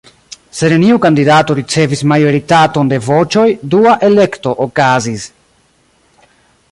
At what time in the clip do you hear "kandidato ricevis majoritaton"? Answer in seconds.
1.01-2.89